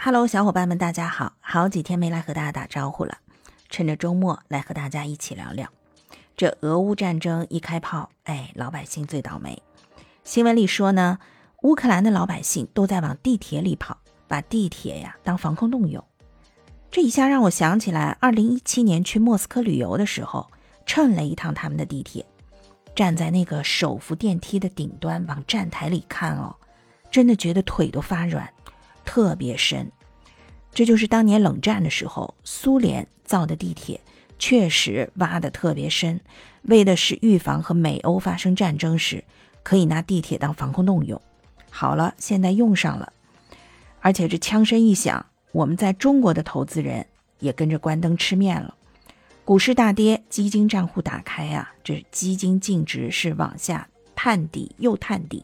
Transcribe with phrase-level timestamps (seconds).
[0.00, 1.32] Hello，小伙伴们，大家好！
[1.40, 3.18] 好几天没来和大家打招呼了，
[3.68, 5.68] 趁着周末来和大家一起聊聊。
[6.36, 9.60] 这俄乌战争一开炮，哎，老百姓最倒霉。
[10.22, 11.18] 新闻里说呢，
[11.62, 13.98] 乌克兰的老百姓都在往地铁里跑，
[14.28, 16.02] 把地铁呀当防空洞用。
[16.92, 20.48] 这一下让我想起来，二零一七年去莫斯科旅游的时候，
[20.86, 22.24] 乘了一趟他们的地铁，
[22.94, 26.54] 站在那个手扶电梯的顶端往站台里看哦，
[27.10, 28.48] 真的觉得腿都发软。
[29.10, 29.90] 特别深，
[30.70, 33.98] 这就是当年冷战的时候，苏联造的地铁，
[34.38, 36.20] 确实挖的特别深，
[36.64, 39.24] 为的是预防和美欧发生战争时，
[39.62, 41.18] 可以拿地铁当防空洞用。
[41.70, 43.10] 好了，现在用上了，
[44.00, 47.06] 而且这枪声一响，我们在中国的投资人
[47.38, 48.74] 也跟着关灯吃面了，
[49.42, 55.42] 股市大跌，基金账户打开啊，这基金净值是往下探底又探底。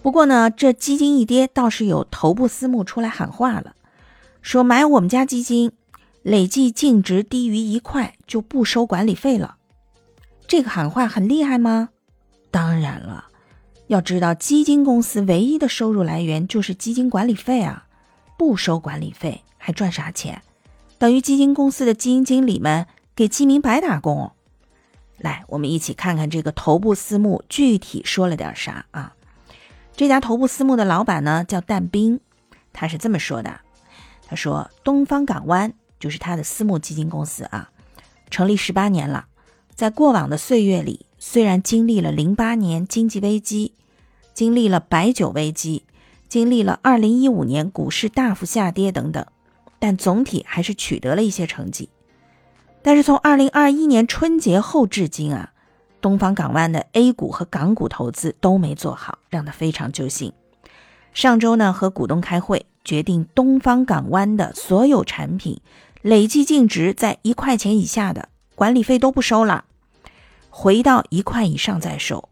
[0.00, 3.74] 不过呢，这基金一跌，倒是有头部私募出来喊话了，
[4.40, 5.72] 说买我们家基金，
[6.22, 9.56] 累计净值低于一块就不收管理费了。
[10.46, 11.90] 这个喊话很厉害吗？
[12.50, 13.26] 当然了，
[13.88, 17.86] 要知道基金公司唯一的收入来源就是基金管理费啊，
[18.38, 20.40] 不收管理费还赚啥钱？
[20.96, 24.32] 等于基金公司的基金经理们给基民白打工。
[25.18, 29.14] 来，我们一起看看这个头部私募具体说了点啥啊？
[29.98, 32.20] 这家头部私募的老板呢叫但斌，
[32.72, 33.62] 他是这么说的
[34.28, 37.72] ：“他说东方港湾就是他的私募基金公司啊，
[38.30, 39.26] 成立十八年了，
[39.74, 43.74] 在过往的岁月里，虽然经历了零八年经济危机，
[44.32, 45.82] 经历了白酒危机，
[46.28, 49.26] 经历了二零一五年股市大幅下跌等等，
[49.80, 51.88] 但总体还是取得了一些成绩。
[52.82, 55.54] 但是从二零二一年春节后至今啊。”
[56.00, 60.32] 东方港湾的 A 股和港股投资都没做好，让他非常揪心。
[61.12, 65.60] 上周呢，和股东开会，决定东方港湾的所有产品
[66.02, 69.64] 累计净值在一块钱以下的管理费都不收了，
[70.50, 72.28] 回到一块以上再收。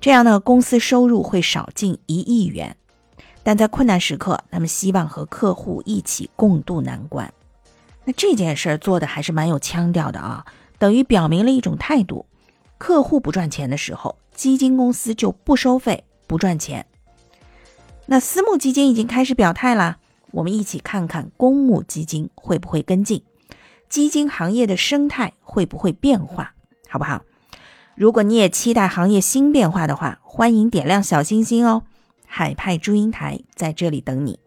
[0.00, 2.76] 这样呢，公司收入会少近一亿元。
[3.44, 7.32] 但在困难时刻，他们希望和客户一起共度难关。
[8.04, 10.44] 那这件事儿做的还是蛮有腔调的啊，
[10.78, 12.26] 等于表明了一种态度。
[12.78, 16.86] 客户不赚钱的时候，基金公司就不收费、不赚钱。
[18.06, 19.98] 那私募基金已经开始表态了，
[20.32, 23.22] 我们一起看看公募基金会不会跟进，
[23.88, 26.54] 基金行业的生态会不会变化，
[26.88, 27.22] 好不好？
[27.94, 31.84] 如果你也期待行业新变化的话，欢迎点亮小心心哦！
[32.26, 34.38] 海派祝英台在这里等你。